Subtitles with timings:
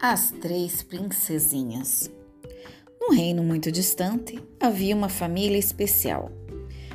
[0.00, 2.08] As Três Princesinhas.
[3.00, 6.30] Num reino muito distante havia uma família especial,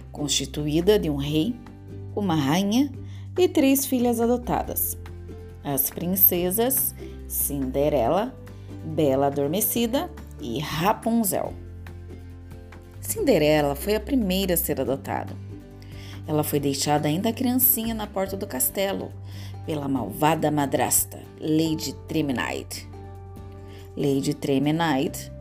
[0.09, 1.53] constituída de um rei,
[2.15, 2.89] uma rainha
[3.37, 4.97] e três filhas adotadas.
[5.65, 6.95] As princesas
[7.27, 8.33] Cinderela,
[8.85, 10.09] Bela Adormecida
[10.39, 11.53] e Rapunzel.
[13.01, 15.35] Cinderela foi a primeira a ser adotada.
[16.25, 19.11] Ela foi deixada ainda criancinha na porta do castelo
[19.65, 22.92] pela malvada madrasta, Lady Tremenide.
[23.95, 25.31] Lady Tremenide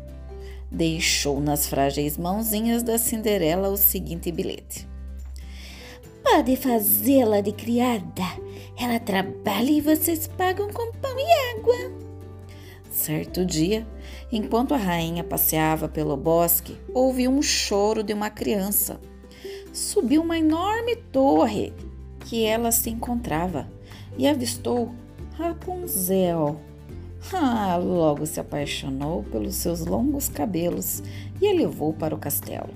[0.70, 4.88] deixou nas frágeis mãozinhas da Cinderela o seguinte bilhete:
[6.23, 8.23] Pode fazê-la de criada.
[8.78, 11.92] Ela trabalha e vocês pagam com pão e água.
[12.91, 13.87] Certo dia,
[14.30, 19.00] enquanto a rainha passeava pelo bosque, ouviu um choro de uma criança.
[19.73, 21.73] Subiu uma enorme torre
[22.27, 23.66] que ela se encontrava
[24.19, 24.95] e avistou
[25.34, 26.61] Rapunzel
[27.34, 31.02] ah, logo se apaixonou pelos seus longos cabelos
[31.41, 32.70] e a levou para o castelo.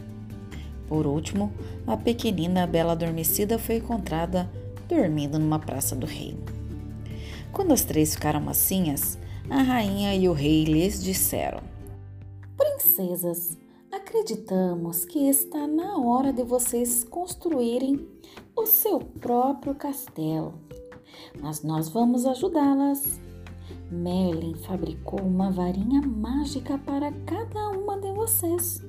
[0.89, 1.53] Por último,
[1.87, 4.51] a pequenina Bela Adormecida foi encontrada
[4.89, 6.45] dormindo numa praça do reino.
[7.53, 9.19] Quando as três ficaram macinhas,
[9.51, 11.61] a rainha e o rei lhes disseram:
[12.57, 13.57] Princesas,
[13.91, 18.07] acreditamos que está na hora de vocês construírem
[18.55, 20.55] o seu próprio castelo,
[21.41, 23.21] mas nós vamos ajudá-las
[23.91, 28.83] Merlin fabricou uma varinha mágica para cada uma de vocês.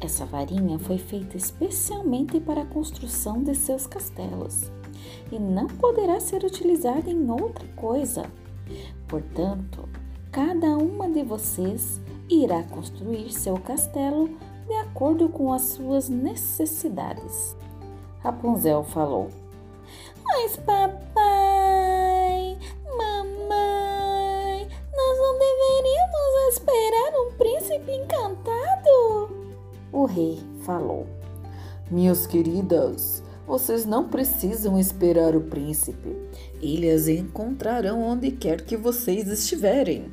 [0.00, 4.70] Essa varinha foi feita especialmente para a construção de seus castelos
[5.30, 8.24] e não poderá ser utilizada em outra coisa.
[9.08, 9.88] Portanto,
[10.30, 14.28] cada uma de vocês irá construir seu castelo
[14.66, 17.56] de acordo com as suas necessidades.
[18.20, 19.28] Rapunzel falou:
[20.24, 21.15] Mas, papai,
[30.06, 31.06] rei falou:
[31.90, 36.16] Minhas queridas, vocês não precisam esperar o príncipe.
[36.60, 40.10] Ele as encontrarão onde quer que vocês estiverem.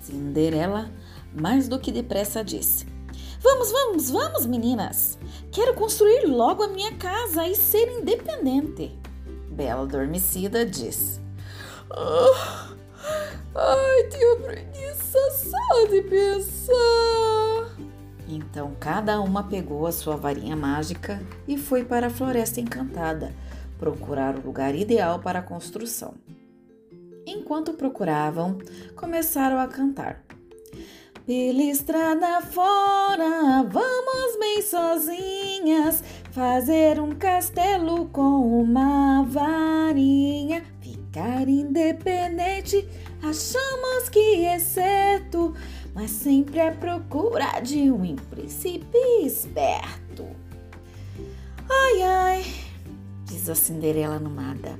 [0.00, 0.90] Cinderela,
[1.34, 2.86] mais do que depressa, disse:
[3.40, 5.18] Vamos, vamos, vamos, meninas!
[5.50, 8.98] Quero construir logo a minha casa e ser independente.
[9.50, 11.20] Bela Adormecida disse:
[11.90, 12.74] ah,
[13.54, 17.45] Ai, tenho preguiça só de pensar.
[18.28, 23.32] Então cada uma pegou a sua varinha mágica e foi para a Floresta Encantada
[23.78, 26.14] procurar o lugar ideal para a construção.
[27.26, 28.58] Enquanto procuravam,
[28.94, 30.22] começaram a cantar.
[31.26, 42.88] Pela estrada fora, vamos bem sozinhas fazer um castelo com uma varinha, ficar independente.
[43.20, 45.52] Achamos que é certo,
[45.96, 50.26] mas sempre à procura de um príncipe esperto.
[51.70, 52.46] Ai, ai,
[53.24, 54.78] diz a Cinderela animada.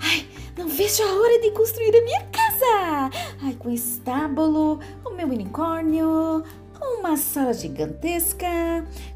[0.00, 0.26] Ai,
[0.56, 3.10] não vejo a hora de construir a minha casa!
[3.42, 6.42] Ai, com estábulo, o meu unicórnio,
[6.80, 8.48] uma sala gigantesca,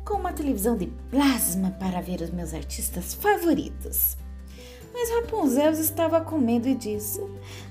[0.04, 4.19] com uma televisão de plasma para ver os meus artistas favoritos.
[4.92, 7.21] Mas Rapunzel estava com medo e disse: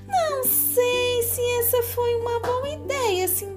[0.07, 3.50] Não sei se essa foi uma boa ideia, Cinderela.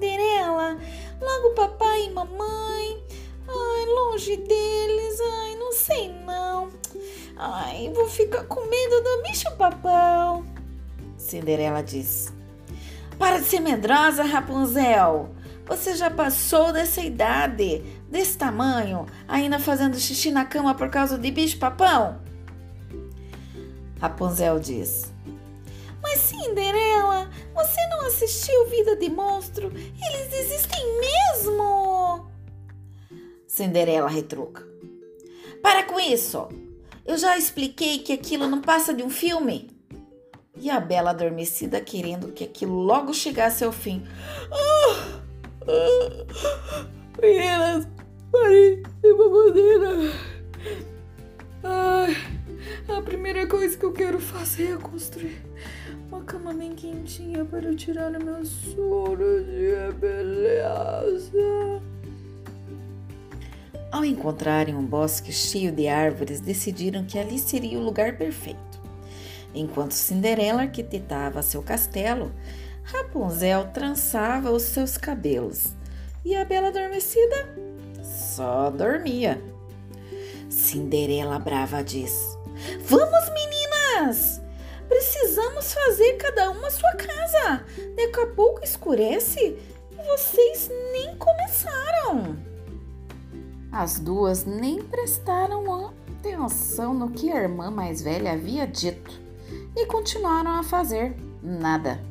[2.25, 3.03] E mamãe.
[3.47, 5.19] Ai, longe deles.
[5.19, 6.69] Ai, não sei não.
[7.37, 10.45] Ai, vou ficar com medo do bicho-papão.
[11.17, 12.31] Cinderela disse:
[13.17, 15.29] Para de ser medrosa, Rapunzel.
[15.67, 21.31] Você já passou dessa idade, desse tamanho, ainda fazendo xixi na cama por causa de
[21.31, 22.19] bicho-papão?
[23.99, 25.11] Rapunzel diz:
[26.01, 26.94] Mas Cinderela,
[27.53, 29.71] você não assistiu Vida de Monstro?
[29.75, 32.29] Eles existem mesmo!
[33.47, 34.67] Cinderela retruca:
[35.61, 36.47] Para com isso!
[37.05, 39.69] Eu já expliquei que aquilo não passa de um filme.
[40.57, 44.03] E a Bela adormecida querendo que aquilo logo chegasse ao fim.
[47.21, 47.87] Meninas,
[48.31, 49.13] parem de
[52.87, 55.44] a primeira coisa que eu quero fazer é construir
[56.15, 61.81] uma cama bem quentinha para tirar o meu sono de beleza.
[63.91, 68.81] Ao encontrarem um bosque cheio de árvores, decidiram que ali seria o lugar perfeito.
[69.53, 72.31] Enquanto Cinderela arquitetava seu castelo,
[72.83, 75.73] Rapunzel trançava os seus cabelos
[76.23, 77.55] e a Bela Adormecida
[78.03, 79.41] só dormia.
[80.49, 82.37] Cinderela brava diz:
[82.85, 84.44] Vamos, meninas!
[84.95, 87.65] Precisamos fazer cada uma a sua casa.
[87.97, 89.59] Daqui a pouco escurece
[89.91, 92.37] e vocês nem começaram.
[93.73, 99.11] As duas nem prestaram atenção no que a irmã mais velha havia dito
[99.75, 101.13] e continuaram a fazer
[101.43, 102.01] nada.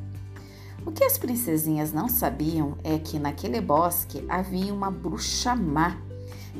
[0.85, 5.97] O que as princesinhas não sabiam é que naquele bosque havia uma bruxa má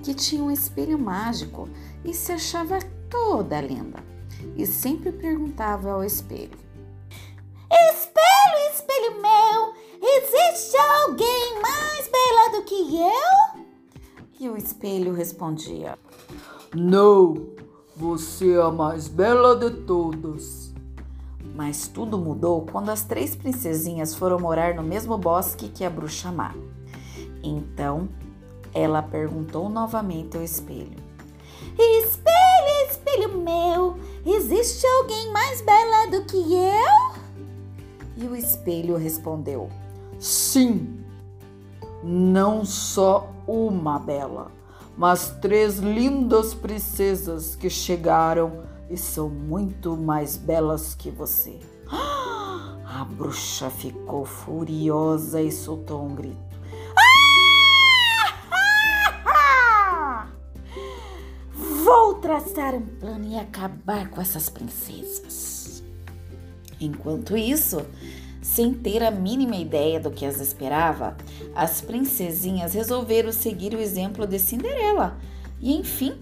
[0.02, 1.70] que tinha um espelho mágico
[2.04, 2.80] e se achava
[3.12, 4.15] toda linda
[4.56, 6.58] e sempre perguntava ao espelho:
[7.72, 13.66] Espelho, espelho meu, existe alguém mais bela do que eu?
[14.40, 15.98] E o espelho respondia:
[16.74, 17.48] Não,
[17.96, 20.74] você é a mais bela de todas.
[21.56, 26.30] Mas tudo mudou quando as três princesinhas foram morar no mesmo bosque que a bruxa
[26.30, 26.54] má.
[27.42, 28.10] Então
[28.74, 30.98] ela perguntou novamente ao espelho:
[31.80, 37.16] Espelho, espelho meu, existe alguém mais bela do que eu?
[38.18, 39.70] E o espelho respondeu:
[40.20, 41.04] Sim,
[42.04, 44.52] não só uma bela,
[44.98, 51.60] mas três lindas princesas que chegaram e são muito mais belas que você.
[52.86, 56.55] A bruxa ficou furiosa e soltou um grito.
[62.26, 65.84] Traçar um plano e acabar com essas princesas.
[66.82, 67.86] Enquanto isso,
[68.42, 71.16] sem ter a mínima ideia do que as esperava,
[71.54, 75.20] as princesinhas resolveram seguir o exemplo de Cinderela
[75.62, 76.16] e, enfim,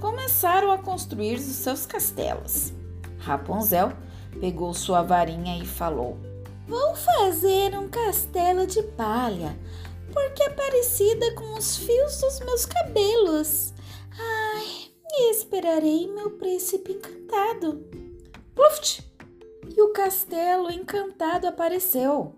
[0.00, 2.72] começaram a construir os seus castelos.
[3.18, 3.92] Rapunzel
[4.40, 6.16] pegou sua varinha e falou:
[6.66, 9.54] Vou fazer um castelo de palha,
[10.10, 13.74] porque é parecida com os fios dos meus cabelos.
[15.22, 17.84] E esperarei meu príncipe encantado.
[18.54, 19.06] Pluft!
[19.76, 22.34] E o castelo encantado apareceu.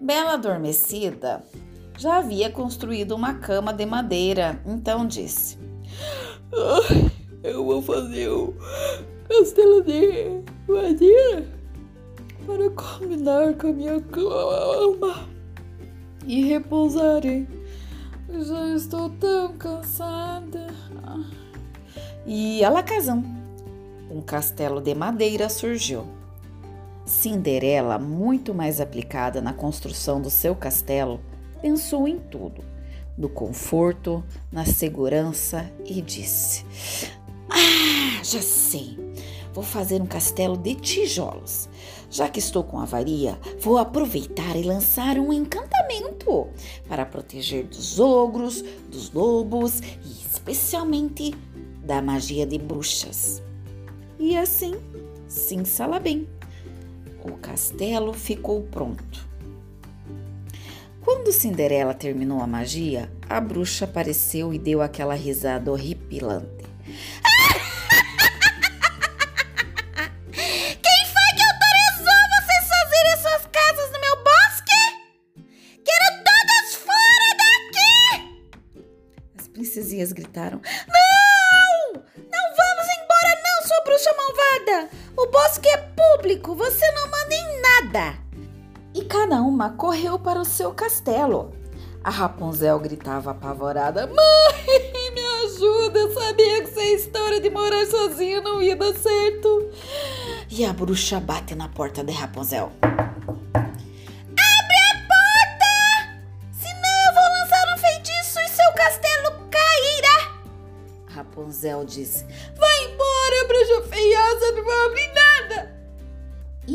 [0.00, 1.44] Bela adormecida
[1.98, 5.58] já havia construído uma cama de madeira, então disse:
[7.44, 8.54] Eu vou fazer o
[9.28, 11.46] castelo de madeira
[12.46, 15.28] para combinar com a minha cama
[16.26, 17.46] e repousarei.
[18.30, 20.66] Já estou tão cansada.
[22.26, 23.24] E alacazão,
[24.10, 26.04] um castelo de madeira surgiu.
[27.06, 31.18] Cinderela, muito mais aplicada na construção do seu castelo,
[31.62, 32.62] pensou em tudo,
[33.16, 34.22] no conforto,
[34.52, 36.64] na segurança e disse:
[37.48, 38.98] Ah, já sei!
[39.52, 41.68] Vou fazer um castelo de tijolos.
[42.08, 46.48] Já que estou com avaria, vou aproveitar e lançar um encantamento
[46.88, 51.34] para proteger dos ogros, dos lobos e especialmente
[51.84, 53.42] da magia de bruxas.
[54.18, 54.74] E assim,
[55.26, 55.62] sim,
[55.98, 56.28] bem.
[57.22, 59.28] O castelo ficou pronto.
[61.00, 66.46] Quando Cinderela terminou a magia, a bruxa apareceu e deu aquela risada horripilante.
[70.30, 74.80] Quem foi que autorizou vocês fazerem suas casas no meu bosque?
[75.82, 78.02] Quero todas fora daqui!
[79.38, 80.99] As princesinhas gritaram: Não!
[86.30, 88.18] Público, você não manda em nada!
[88.94, 91.52] E cada uma correu para o seu castelo.
[92.04, 95.98] A Rapunzel gritava apavorada: Mãe, me ajuda!
[95.98, 99.70] Eu sabia que essa história de morar sozinha não ia dar certo.
[100.48, 102.70] E a bruxa bate na porta de Rapunzel.
[102.82, 105.00] Abre a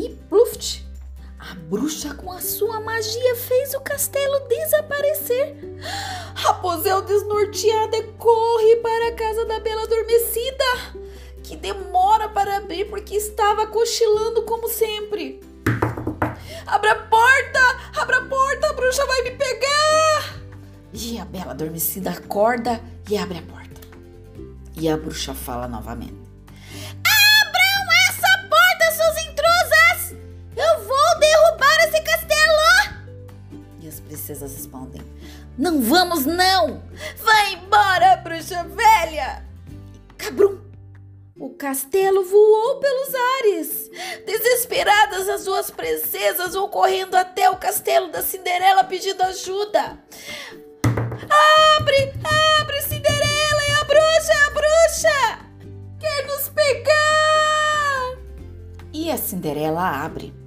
[0.06, 0.86] E pluft!
[1.36, 5.56] A bruxa, com a sua magia, fez o castelo desaparecer.
[6.32, 10.64] Rapunzel, desnorteada, corre para a casa da Bela Adormecida,
[11.42, 15.40] que demora para abrir porque estava cochilando como sempre.
[16.64, 18.00] Abra a porta!
[18.00, 18.70] Abra a porta!
[18.70, 20.40] A bruxa vai me pegar!
[20.92, 23.80] E a Bela Adormecida acorda e abre a porta.
[24.76, 26.35] E a bruxa fala novamente.
[34.26, 35.02] Princesas respondem:
[35.56, 36.82] Não vamos, não!
[37.22, 39.44] Vai embora, bruxa velha!
[40.18, 40.58] Cabrum!
[41.38, 43.90] O castelo voou pelos ares.
[44.26, 49.98] Desesperadas, as duas princesas vão correndo até o castelo da Cinderela pedindo ajuda.
[51.78, 52.12] Abre,
[52.58, 53.62] abre, Cinderela!
[53.68, 55.38] É a bruxa, é a bruxa!
[56.00, 58.18] Quer nos pegar!
[58.92, 60.45] E a Cinderela abre.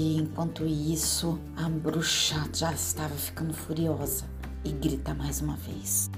[0.00, 4.26] Enquanto isso, a bruxa já estava ficando furiosa
[4.64, 6.08] e grita mais uma vez: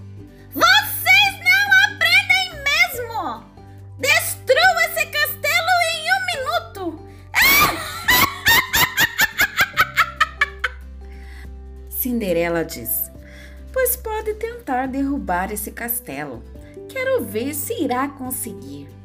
[0.53, 3.43] Vocês não aprendem mesmo!
[3.99, 6.21] Destrua esse castelo em um
[6.85, 7.09] minuto!
[11.89, 13.11] Cinderela diz:
[13.73, 16.45] Pois pode tentar derrubar esse castelo.
[16.87, 19.00] Quero ver se irá conseguir.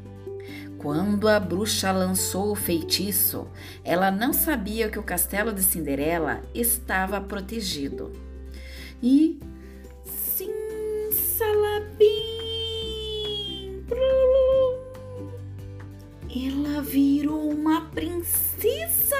[0.85, 3.47] Quando a bruxa lançou o feitiço,
[3.83, 8.13] ela não sabia que o castelo de Cinderela estava protegido.
[9.01, 9.39] E
[10.03, 10.51] sim,
[11.11, 12.05] salabim,
[16.29, 19.15] ela virou uma princesa,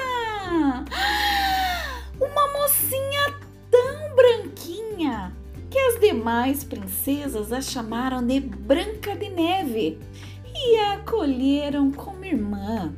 [2.20, 3.40] uma mocinha
[3.72, 5.36] tão branquinha
[5.68, 9.98] que as demais princesas a chamaram de Branca de Neve
[10.68, 12.92] e a acolheram como irmã.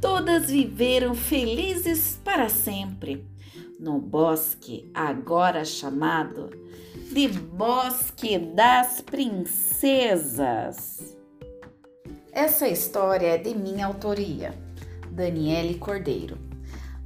[0.00, 3.26] Todas viveram felizes para sempre
[3.80, 6.50] no bosque, agora chamado
[7.12, 9.96] de Bosque das Princesas.
[12.32, 14.54] Essa história é de minha autoria,
[15.10, 16.36] Daniele Cordeiro.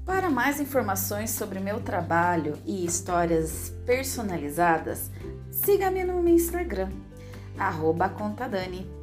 [0.04, 5.10] Para mais informações sobre meu trabalho e histórias personalizadas,
[5.50, 6.90] siga-me no meu Instagram,
[7.56, 8.99] arroba contadani.